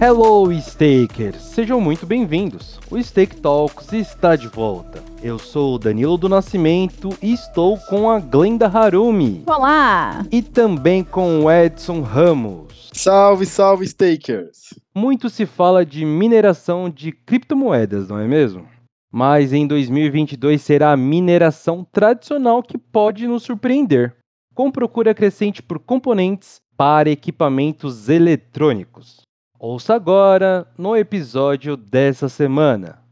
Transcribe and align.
Hello, 0.00 0.48
Stakers! 0.52 1.42
Sejam 1.42 1.80
muito 1.80 2.06
bem-vindos. 2.06 2.78
O 2.88 3.02
Stake 3.02 3.34
Talks 3.34 3.92
está 3.92 4.36
de 4.36 4.46
volta. 4.46 5.02
Eu 5.20 5.40
sou 5.40 5.74
o 5.74 5.78
Danilo 5.78 6.16
do 6.16 6.28
Nascimento 6.28 7.08
e 7.20 7.32
estou 7.32 7.76
com 7.90 8.08
a 8.08 8.20
Glenda 8.20 8.68
Harumi. 8.68 9.42
Olá! 9.44 10.24
E 10.30 10.40
também 10.40 11.02
com 11.02 11.40
o 11.40 11.50
Edson 11.50 12.00
Ramos. 12.00 12.90
Salve, 12.92 13.44
salve, 13.44 13.88
Stakers! 13.88 14.72
Muito 14.94 15.28
se 15.28 15.44
fala 15.44 15.84
de 15.84 16.04
mineração 16.04 16.88
de 16.88 17.10
criptomoedas, 17.10 18.08
não 18.08 18.20
é 18.20 18.28
mesmo? 18.28 18.68
Mas 19.10 19.52
em 19.52 19.66
2022 19.66 20.62
será 20.62 20.92
a 20.92 20.96
mineração 20.96 21.84
tradicional 21.90 22.62
que 22.62 22.78
pode 22.78 23.26
nos 23.26 23.42
surpreender, 23.42 24.14
com 24.54 24.70
procura 24.70 25.12
crescente 25.12 25.60
por 25.60 25.80
componentes 25.80 26.60
para 26.76 27.10
equipamentos 27.10 28.08
eletrônicos. 28.08 29.26
Ouça 29.60 29.92
agora 29.92 30.68
no 30.78 30.96
episódio 30.96 31.76
dessa 31.76 32.28
semana. 32.28 33.02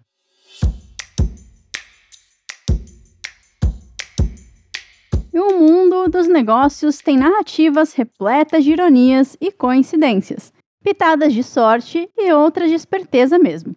E 5.34 5.40
o 5.40 5.58
mundo 5.58 6.08
dos 6.08 6.28
negócios 6.28 6.98
tem 6.98 7.18
narrativas 7.18 7.94
repletas 7.94 8.62
de 8.62 8.70
ironias 8.70 9.36
e 9.40 9.50
coincidências, 9.50 10.52
pitadas 10.84 11.34
de 11.34 11.42
sorte 11.42 12.08
e 12.16 12.32
outras 12.32 12.70
de 12.70 12.76
esperteza 12.76 13.40
mesmo. 13.40 13.74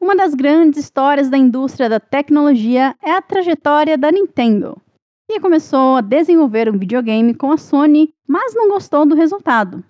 Uma 0.00 0.16
das 0.16 0.34
grandes 0.34 0.80
histórias 0.80 1.30
da 1.30 1.38
indústria 1.38 1.88
da 1.88 2.00
tecnologia 2.00 2.96
é 3.00 3.12
a 3.12 3.22
trajetória 3.22 3.96
da 3.96 4.10
Nintendo, 4.10 4.76
que 5.30 5.38
começou 5.38 5.94
a 5.94 6.00
desenvolver 6.00 6.68
um 6.68 6.76
videogame 6.76 7.32
com 7.32 7.52
a 7.52 7.56
Sony, 7.56 8.12
mas 8.26 8.56
não 8.56 8.68
gostou 8.68 9.06
do 9.06 9.14
resultado. 9.14 9.84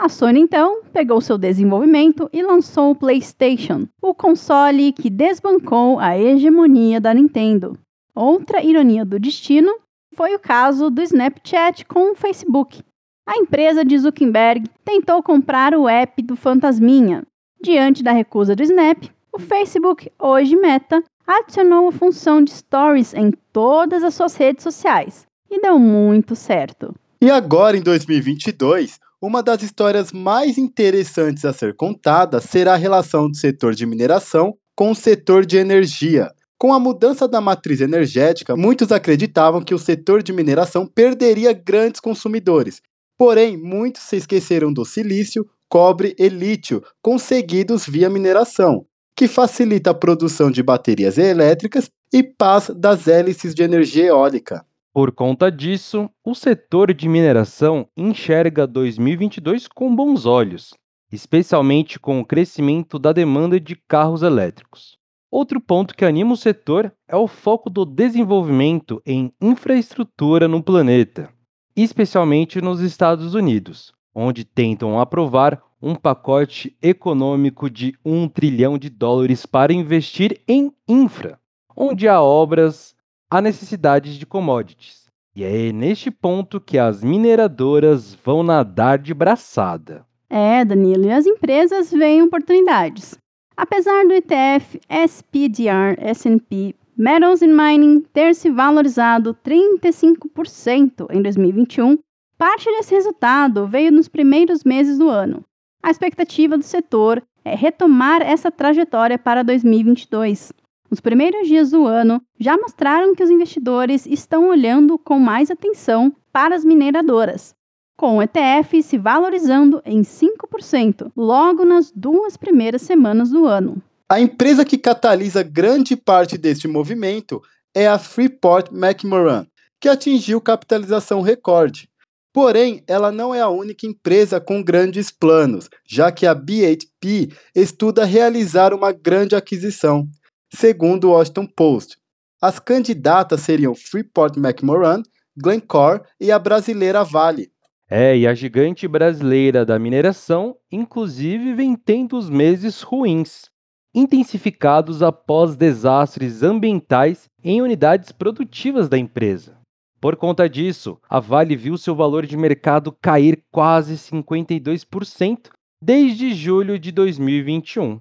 A 0.00 0.08
Sony 0.08 0.40
então 0.40 0.80
pegou 0.94 1.20
seu 1.20 1.36
desenvolvimento 1.36 2.26
e 2.32 2.42
lançou 2.42 2.92
o 2.92 2.94
PlayStation, 2.94 3.86
o 4.00 4.14
console 4.14 4.94
que 4.94 5.10
desbancou 5.10 5.98
a 5.98 6.18
hegemonia 6.18 6.98
da 6.98 7.12
Nintendo. 7.12 7.78
Outra 8.14 8.64
ironia 8.64 9.04
do 9.04 9.20
destino 9.20 9.70
foi 10.14 10.34
o 10.34 10.38
caso 10.38 10.88
do 10.88 11.02
Snapchat 11.02 11.84
com 11.84 12.12
o 12.12 12.14
Facebook. 12.14 12.82
A 13.28 13.36
empresa 13.36 13.84
de 13.84 13.98
Zuckerberg 13.98 14.64
tentou 14.86 15.22
comprar 15.22 15.74
o 15.74 15.86
app 15.86 16.22
do 16.22 16.34
Fantasminha. 16.34 17.22
Diante 17.62 18.02
da 18.02 18.12
recusa 18.12 18.56
do 18.56 18.62
Snap, 18.62 19.04
o 19.30 19.38
Facebook, 19.38 20.10
hoje 20.18 20.56
Meta, 20.56 21.04
adicionou 21.26 21.88
a 21.88 21.92
função 21.92 22.42
de 22.42 22.52
Stories 22.52 23.12
em 23.12 23.32
todas 23.52 24.02
as 24.02 24.14
suas 24.14 24.34
redes 24.34 24.62
sociais 24.62 25.26
e 25.50 25.60
deu 25.60 25.78
muito 25.78 26.34
certo. 26.34 26.94
E 27.20 27.30
agora, 27.30 27.76
em 27.76 27.82
2022, 27.82 28.98
uma 29.20 29.42
das 29.42 29.62
histórias 29.62 30.12
mais 30.12 30.56
interessantes 30.56 31.44
a 31.44 31.52
ser 31.52 31.76
contada 31.76 32.40
será 32.40 32.72
a 32.72 32.76
relação 32.76 33.28
do 33.28 33.36
setor 33.36 33.74
de 33.74 33.84
mineração 33.84 34.56
com 34.74 34.90
o 34.90 34.94
setor 34.94 35.44
de 35.44 35.58
energia. 35.58 36.30
Com 36.58 36.72
a 36.72 36.80
mudança 36.80 37.28
da 37.28 37.40
matriz 37.40 37.82
energética, 37.82 38.56
muitos 38.56 38.90
acreditavam 38.90 39.62
que 39.62 39.74
o 39.74 39.78
setor 39.78 40.22
de 40.22 40.32
mineração 40.32 40.86
perderia 40.86 41.52
grandes 41.52 42.00
consumidores. 42.00 42.80
Porém, 43.18 43.58
muitos 43.58 44.02
se 44.02 44.16
esqueceram 44.16 44.72
do 44.72 44.84
silício, 44.86 45.46
cobre 45.68 46.14
e 46.18 46.28
lítio 46.28 46.82
conseguidos 47.02 47.86
via 47.86 48.08
mineração, 48.08 48.86
que 49.14 49.28
facilita 49.28 49.90
a 49.90 49.94
produção 49.94 50.50
de 50.50 50.62
baterias 50.62 51.18
elétricas 51.18 51.90
e 52.10 52.22
paz 52.22 52.70
das 52.74 53.06
hélices 53.06 53.54
de 53.54 53.62
energia 53.62 54.06
eólica. 54.06 54.64
Por 54.92 55.12
conta 55.12 55.52
disso, 55.52 56.10
o 56.24 56.34
setor 56.34 56.92
de 56.92 57.08
mineração 57.08 57.86
enxerga 57.96 58.66
2022 58.66 59.68
com 59.68 59.94
bons 59.94 60.26
olhos, 60.26 60.74
especialmente 61.12 62.00
com 62.00 62.18
o 62.18 62.24
crescimento 62.24 62.98
da 62.98 63.12
demanda 63.12 63.60
de 63.60 63.76
carros 63.76 64.22
elétricos. 64.22 64.98
Outro 65.30 65.60
ponto 65.60 65.94
que 65.94 66.04
anima 66.04 66.32
o 66.32 66.36
setor 66.36 66.92
é 67.06 67.14
o 67.14 67.28
foco 67.28 67.70
do 67.70 67.84
desenvolvimento 67.84 69.00
em 69.06 69.32
infraestrutura 69.40 70.48
no 70.48 70.60
planeta, 70.60 71.32
especialmente 71.76 72.60
nos 72.60 72.80
Estados 72.80 73.32
Unidos, 73.32 73.92
onde 74.12 74.44
tentam 74.44 74.98
aprovar 74.98 75.62
um 75.80 75.94
pacote 75.94 76.76
econômico 76.82 77.70
de 77.70 77.94
um 78.04 78.28
trilhão 78.28 78.76
de 78.76 78.90
dólares 78.90 79.46
para 79.46 79.72
investir 79.72 80.42
em 80.48 80.72
infra, 80.88 81.38
onde 81.76 82.08
há 82.08 82.20
obras, 82.20 82.96
há 83.30 83.40
necessidade 83.40 84.18
de 84.18 84.26
commodities. 84.26 85.06
E 85.34 85.44
é 85.44 85.72
neste 85.72 86.10
ponto 86.10 86.60
que 86.60 86.76
as 86.76 87.04
mineradoras 87.04 88.14
vão 88.24 88.42
nadar 88.42 88.98
de 88.98 89.14
braçada. 89.14 90.04
É, 90.28 90.64
Danilo, 90.64 91.04
e 91.04 91.10
as 91.12 91.24
empresas 91.24 91.90
veem 91.90 92.22
oportunidades. 92.22 93.16
Apesar 93.56 94.04
do 94.04 94.12
ETF 94.12 94.80
SPDR 94.88 95.96
S&P 95.98 96.74
Metals 96.96 97.42
and 97.42 97.54
Mining 97.54 98.00
ter 98.12 98.34
se 98.34 98.50
valorizado 98.50 99.34
35% 99.44 101.06
em 101.10 101.22
2021, 101.22 101.98
parte 102.36 102.66
desse 102.66 102.94
resultado 102.94 103.66
veio 103.66 103.90
nos 103.90 104.08
primeiros 104.08 104.64
meses 104.64 104.98
do 104.98 105.08
ano. 105.08 105.44
A 105.82 105.90
expectativa 105.90 106.58
do 106.58 106.64
setor 106.64 107.22
é 107.42 107.54
retomar 107.54 108.20
essa 108.20 108.50
trajetória 108.50 109.18
para 109.18 109.42
2022. 109.42 110.52
Os 110.90 110.98
primeiros 110.98 111.46
dias 111.46 111.70
do 111.70 111.86
ano 111.86 112.20
já 112.38 112.56
mostraram 112.56 113.14
que 113.14 113.22
os 113.22 113.30
investidores 113.30 114.06
estão 114.06 114.48
olhando 114.48 114.98
com 114.98 115.20
mais 115.20 115.48
atenção 115.48 116.12
para 116.32 116.56
as 116.56 116.64
mineradoras, 116.64 117.54
com 117.96 118.16
o 118.16 118.22
ETF 118.22 118.82
se 118.82 118.98
valorizando 118.98 119.80
em 119.84 120.02
5% 120.02 121.12
logo 121.16 121.64
nas 121.64 121.92
duas 121.92 122.36
primeiras 122.36 122.82
semanas 122.82 123.30
do 123.30 123.46
ano. 123.46 123.80
A 124.08 124.20
empresa 124.20 124.64
que 124.64 124.76
catalisa 124.76 125.44
grande 125.44 125.94
parte 125.94 126.36
deste 126.36 126.66
movimento 126.66 127.40
é 127.72 127.86
a 127.86 127.96
Freeport 127.96 128.72
McMoran, 128.72 129.46
que 129.80 129.88
atingiu 129.88 130.40
capitalização 130.40 131.20
recorde. 131.20 131.88
Porém, 132.32 132.82
ela 132.88 133.12
não 133.12 133.32
é 133.32 133.40
a 133.40 133.48
única 133.48 133.86
empresa 133.86 134.40
com 134.40 134.62
grandes 134.62 135.10
planos, 135.12 135.68
já 135.88 136.10
que 136.10 136.26
a 136.26 136.34
BHP 136.34 137.30
estuda 137.54 138.04
realizar 138.04 138.74
uma 138.74 138.90
grande 138.90 139.36
aquisição. 139.36 140.08
Segundo 140.52 141.08
o 141.08 141.10
Washington 141.12 141.46
Post, 141.46 141.96
as 142.42 142.58
candidatas 142.58 143.40
seriam 143.40 143.74
Freeport 143.74 144.36
McMoran, 144.36 145.02
Glencore 145.36 146.02
e 146.20 146.32
a 146.32 146.38
brasileira 146.38 147.04
Vale. 147.04 147.50
É, 147.88 148.16
e 148.16 148.26
a 148.26 148.34
gigante 148.34 148.86
brasileira 148.86 149.64
da 149.64 149.78
mineração, 149.78 150.56
inclusive, 150.70 151.54
vem 151.54 151.74
tendo 151.76 152.16
os 152.16 152.28
meses 152.28 152.82
ruins, 152.82 153.50
intensificados 153.94 155.02
após 155.02 155.56
desastres 155.56 156.42
ambientais 156.42 157.28
em 157.42 157.62
unidades 157.62 158.12
produtivas 158.12 158.88
da 158.88 158.98
empresa. 158.98 159.58
Por 160.00 160.16
conta 160.16 160.48
disso, 160.48 160.98
a 161.08 161.20
Vale 161.20 161.54
viu 161.54 161.76
seu 161.76 161.94
valor 161.94 162.26
de 162.26 162.36
mercado 162.36 162.90
cair 162.90 163.44
quase 163.52 163.94
52% 163.94 165.50
desde 165.82 166.32
julho 166.34 166.78
de 166.78 166.90
2021. 166.90 168.00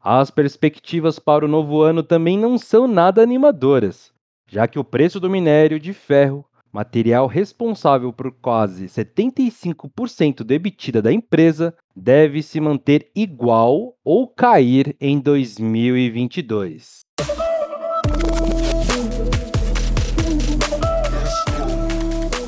As 0.00 0.30
perspectivas 0.30 1.18
para 1.18 1.44
o 1.44 1.48
novo 1.48 1.82
ano 1.82 2.02
também 2.02 2.38
não 2.38 2.56
são 2.56 2.86
nada 2.86 3.22
animadoras, 3.22 4.12
já 4.46 4.66
que 4.66 4.78
o 4.78 4.84
preço 4.84 5.18
do 5.18 5.28
minério 5.28 5.78
de 5.78 5.92
ferro 5.92 6.44
material 6.72 7.26
responsável 7.26 8.12
por 8.12 8.30
quase 8.32 8.86
75% 8.86 10.44
da 10.44 10.54
EBITDA 10.54 11.02
da 11.02 11.12
empresa, 11.12 11.74
deve 11.94 12.42
se 12.42 12.60
manter 12.60 13.10
igual 13.14 13.96
ou 14.04 14.28
cair 14.28 14.94
em 15.00 15.18
2022. 15.18 17.07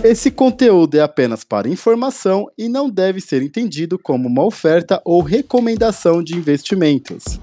Esse 0.02 0.30
conteúdo 0.30 0.94
é 0.94 1.02
apenas 1.02 1.44
para 1.44 1.68
informação 1.68 2.46
e 2.56 2.70
não 2.70 2.88
deve 2.88 3.20
ser 3.20 3.42
entendido 3.42 3.98
como 3.98 4.28
uma 4.28 4.42
oferta 4.42 4.98
ou 5.04 5.20
recomendação 5.20 6.24
de 6.24 6.34
investimentos. 6.34 7.38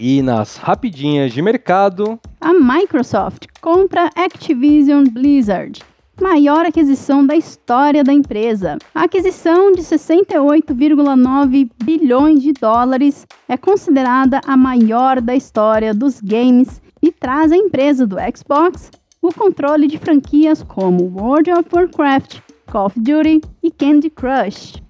E 0.00 0.20
nas 0.20 0.56
rapidinhas 0.56 1.32
de 1.32 1.40
mercado, 1.40 2.18
a 2.40 2.52
Microsoft 2.52 3.46
compra 3.60 4.10
Activision 4.16 5.04
Blizzard, 5.04 5.80
maior 6.20 6.66
aquisição 6.66 7.24
da 7.24 7.36
história 7.36 8.02
da 8.02 8.12
empresa. 8.12 8.78
A 8.92 9.04
aquisição 9.04 9.70
de 9.70 9.82
68,9 9.82 11.70
bilhões 11.84 12.42
de 12.42 12.52
dólares 12.52 13.24
é 13.48 13.56
considerada 13.56 14.40
a 14.44 14.56
maior 14.56 15.20
da 15.20 15.36
história 15.36 15.94
dos 15.94 16.20
games 16.20 16.80
e 17.02 17.12
traz 17.12 17.52
à 17.52 17.56
empresa 17.56 18.06
do 18.06 18.16
Xbox 18.36 18.90
o 19.20 19.32
controle 19.32 19.86
de 19.86 19.98
franquias 19.98 20.62
como 20.62 21.04
World 21.04 21.50
of 21.50 21.68
Warcraft, 21.72 22.40
Call 22.70 22.86
of 22.86 23.00
Duty 23.00 23.40
e 23.62 23.70
Candy 23.70 24.10
Crush. 24.10 24.82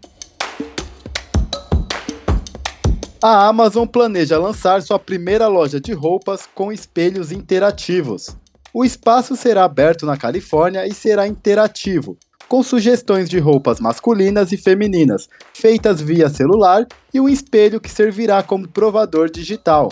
A 3.20 3.48
Amazon 3.48 3.86
planeja 3.86 4.38
lançar 4.38 4.80
sua 4.80 4.98
primeira 4.98 5.48
loja 5.48 5.80
de 5.80 5.92
roupas 5.92 6.48
com 6.54 6.70
espelhos 6.72 7.32
interativos. 7.32 8.36
O 8.72 8.84
espaço 8.84 9.34
será 9.34 9.64
aberto 9.64 10.06
na 10.06 10.16
Califórnia 10.16 10.86
e 10.86 10.94
será 10.94 11.26
interativo, 11.26 12.16
com 12.48 12.62
sugestões 12.62 13.28
de 13.28 13.38
roupas 13.38 13.80
masculinas 13.80 14.52
e 14.52 14.56
femininas, 14.56 15.28
feitas 15.52 16.00
via 16.00 16.28
celular, 16.28 16.86
e 17.12 17.20
um 17.20 17.28
espelho 17.28 17.80
que 17.80 17.90
servirá 17.90 18.42
como 18.42 18.68
provador 18.68 19.28
digital. 19.28 19.90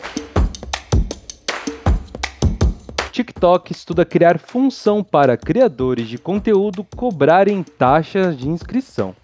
TikTok 3.16 3.72
estuda 3.72 4.04
criar 4.04 4.38
função 4.38 5.02
para 5.02 5.38
criadores 5.38 6.06
de 6.06 6.18
conteúdo 6.18 6.84
cobrarem 6.94 7.62
taxas 7.62 8.36
de 8.36 8.46
inscrição. 8.46 9.16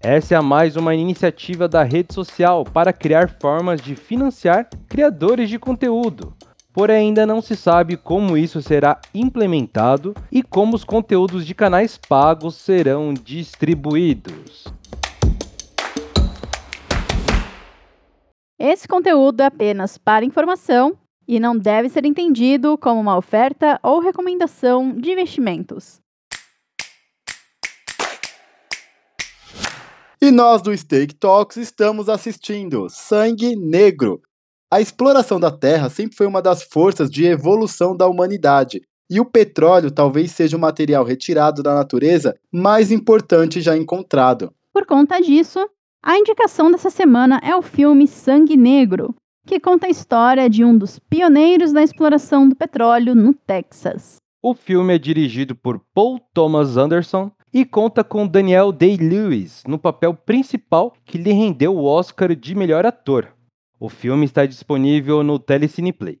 Essa 0.00 0.34
é 0.34 0.40
mais 0.40 0.74
uma 0.74 0.96
iniciativa 0.96 1.68
da 1.68 1.84
rede 1.84 2.12
social 2.12 2.64
para 2.64 2.92
criar 2.92 3.28
formas 3.40 3.80
de 3.80 3.94
financiar 3.94 4.68
criadores 4.88 5.48
de 5.48 5.60
conteúdo. 5.60 6.34
Porém, 6.72 7.06
ainda 7.06 7.24
não 7.24 7.40
se 7.40 7.54
sabe 7.54 7.96
como 7.96 8.36
isso 8.36 8.60
será 8.60 9.00
implementado 9.14 10.12
e 10.32 10.42
como 10.42 10.74
os 10.74 10.82
conteúdos 10.82 11.46
de 11.46 11.54
canais 11.54 11.96
pagos 11.96 12.56
serão 12.56 13.14
distribuídos. 13.14 14.64
Esse 18.58 18.88
conteúdo 18.88 19.40
é 19.40 19.46
apenas 19.46 19.96
para 19.96 20.24
informação 20.24 20.98
e 21.26 21.40
não 21.40 21.56
deve 21.56 21.88
ser 21.88 22.04
entendido 22.04 22.78
como 22.78 23.00
uma 23.00 23.16
oferta 23.16 23.78
ou 23.82 24.00
recomendação 24.00 24.92
de 24.92 25.10
investimentos. 25.10 26.00
E 30.20 30.30
nós 30.30 30.62
do 30.62 30.76
Steak 30.76 31.14
Talks 31.14 31.56
estamos 31.56 32.08
assistindo 32.08 32.88
Sangue 32.88 33.54
Negro. 33.54 34.20
A 34.70 34.80
exploração 34.80 35.38
da 35.38 35.50
Terra 35.50 35.88
sempre 35.88 36.16
foi 36.16 36.26
uma 36.26 36.42
das 36.42 36.62
forças 36.62 37.10
de 37.10 37.24
evolução 37.24 37.96
da 37.96 38.08
humanidade, 38.08 38.80
e 39.08 39.20
o 39.20 39.24
petróleo 39.24 39.90
talvez 39.90 40.32
seja 40.32 40.56
o 40.56 40.60
material 40.60 41.04
retirado 41.04 41.62
da 41.62 41.74
natureza 41.74 42.34
mais 42.52 42.90
importante 42.90 43.60
já 43.60 43.76
encontrado. 43.76 44.52
Por 44.72 44.84
conta 44.84 45.20
disso, 45.20 45.60
a 46.02 46.18
indicação 46.18 46.70
dessa 46.70 46.90
semana 46.90 47.40
é 47.42 47.54
o 47.54 47.62
filme 47.62 48.08
Sangue 48.08 48.56
Negro, 48.56 49.14
que 49.46 49.60
conta 49.60 49.86
a 49.86 49.90
história 49.90 50.50
de 50.50 50.64
um 50.64 50.76
dos 50.76 50.98
pioneiros 50.98 51.72
da 51.72 51.80
exploração 51.80 52.48
do 52.48 52.56
petróleo 52.56 53.14
no 53.14 53.32
Texas. 53.32 54.16
O 54.42 54.54
filme 54.54 54.94
é 54.94 54.98
dirigido 54.98 55.54
por 55.54 55.80
Paul 55.94 56.18
Thomas 56.34 56.76
Anderson 56.76 57.30
e 57.54 57.64
conta 57.64 58.02
com 58.02 58.26
Daniel 58.26 58.72
Day-Lewis 58.72 59.62
no 59.66 59.78
papel 59.78 60.14
principal 60.14 60.92
que 61.04 61.16
lhe 61.16 61.32
rendeu 61.32 61.76
o 61.76 61.84
Oscar 61.84 62.34
de 62.34 62.54
melhor 62.56 62.84
ator. 62.84 63.32
O 63.78 63.88
filme 63.88 64.24
está 64.24 64.44
disponível 64.44 65.22
no 65.22 65.38
Telecine 65.38 65.92
Play. 65.92 66.18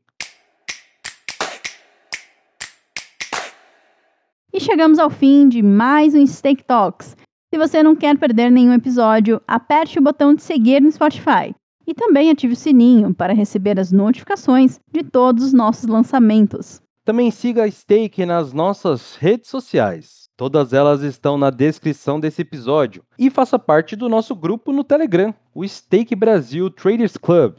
E 4.52 4.60
chegamos 4.60 4.98
ao 4.98 5.10
fim 5.10 5.48
de 5.48 5.62
mais 5.62 6.14
um 6.14 6.26
Steak 6.26 6.64
Talks. 6.64 7.16
Se 7.52 7.58
você 7.58 7.82
não 7.82 7.96
quer 7.96 8.16
perder 8.16 8.50
nenhum 8.50 8.72
episódio, 8.72 9.40
aperte 9.46 9.98
o 9.98 10.02
botão 10.02 10.34
de 10.34 10.42
seguir 10.42 10.80
no 10.80 10.90
Spotify. 10.90 11.54
E 11.86 11.94
também 11.94 12.30
ative 12.30 12.54
o 12.54 12.56
sininho 12.56 13.14
para 13.14 13.32
receber 13.32 13.78
as 13.78 13.92
notificações 13.92 14.80
de 14.92 15.02
todos 15.02 15.44
os 15.44 15.52
nossos 15.52 15.86
lançamentos. 15.86 16.82
Também 17.04 17.30
siga 17.30 17.64
a 17.64 17.70
Steak 17.70 18.26
nas 18.26 18.52
nossas 18.52 19.14
redes 19.14 19.48
sociais. 19.48 20.26
Todas 20.36 20.72
elas 20.72 21.02
estão 21.02 21.38
na 21.38 21.50
descrição 21.50 22.18
desse 22.18 22.42
episódio. 22.42 23.04
E 23.18 23.30
faça 23.30 23.58
parte 23.58 23.94
do 23.94 24.08
nosso 24.08 24.34
grupo 24.34 24.72
no 24.72 24.82
Telegram, 24.82 25.32
o 25.54 25.66
Stake 25.66 26.16
Brasil 26.16 26.68
Traders 26.68 27.16
Club. 27.16 27.54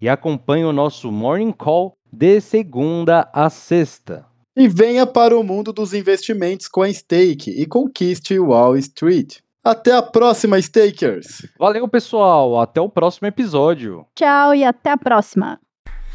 E 0.00 0.08
acompanhe 0.08 0.64
o 0.64 0.72
nosso 0.72 1.10
Morning 1.10 1.52
Call 1.52 1.94
de 2.12 2.40
segunda 2.40 3.28
a 3.32 3.50
sexta. 3.50 4.24
E 4.56 4.68
venha 4.68 5.06
para 5.06 5.36
o 5.36 5.42
mundo 5.42 5.72
dos 5.72 5.92
investimentos 5.92 6.68
com 6.68 6.82
a 6.82 6.92
Stake 6.92 7.50
e 7.50 7.66
conquiste 7.66 8.38
Wall 8.38 8.76
Street. 8.76 9.38
Até 9.64 9.94
a 9.94 10.02
próxima, 10.02 10.60
Stakers! 10.60 11.46
Valeu, 11.56 11.86
pessoal! 11.86 12.60
Até 12.60 12.80
o 12.80 12.88
próximo 12.88 13.28
episódio. 13.28 14.04
Tchau 14.12 14.52
e 14.52 14.64
até 14.64 14.90
a 14.90 14.96
próxima! 14.96 15.60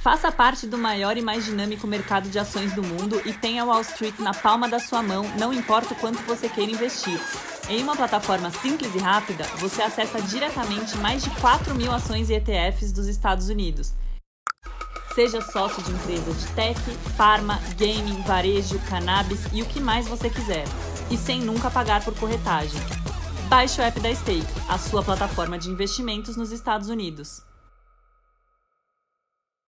Faça 0.04 0.30
parte 0.30 0.68
do 0.68 0.78
maior 0.78 1.16
e 1.16 1.22
mais 1.22 1.46
dinâmico 1.46 1.88
mercado 1.88 2.28
de 2.28 2.38
ações 2.38 2.74
do 2.74 2.84
mundo 2.84 3.22
e 3.26 3.32
tenha 3.32 3.64
Wall 3.64 3.80
Street 3.80 4.20
na 4.20 4.34
palma 4.34 4.68
da 4.68 4.80
sua 4.80 5.02
mão, 5.02 5.24
não 5.40 5.54
importa 5.54 5.94
o 5.94 5.98
quanto 5.98 6.22
você 6.24 6.50
queira 6.50 6.74
investir. 6.74 7.18
Em 7.70 7.82
uma 7.82 7.96
plataforma 7.96 8.52
simples 8.52 8.94
e 8.94 8.98
rápida, 8.98 9.46
você 9.60 9.82
acessa 9.82 10.22
diretamente 10.22 10.98
mais 10.98 11.24
de 11.24 11.30
4 11.40 11.74
mil 11.74 11.94
ações 11.94 12.30
e 12.30 12.34
ETFs 12.34 12.92
dos 12.92 13.08
Estados 13.08 13.48
Unidos. 13.48 13.94
Seja 15.16 15.40
sócio 15.40 15.82
de 15.84 15.92
empresas 15.92 16.42
de 16.42 16.48
tech, 16.54 16.80
farma, 17.16 17.62
gaming, 17.78 18.22
varejo, 18.24 18.78
cannabis 18.90 19.40
e 19.54 19.62
o 19.62 19.66
que 19.66 19.80
mais 19.80 20.06
você 20.06 20.30
quiser. 20.30 20.66
E 21.10 21.16
sem 21.16 21.40
nunca 21.40 21.72
pagar 21.72 22.04
por 22.04 22.14
corretagem. 22.20 23.07
Baixe 23.50 23.80
o 23.80 23.84
app 23.86 23.98
da 24.02 24.14
Stake, 24.14 24.46
a 24.68 24.78
sua 24.78 25.02
plataforma 25.02 25.58
de 25.58 25.70
investimentos 25.70 26.36
nos 26.36 26.52
Estados 26.52 26.90
Unidos. 26.90 27.44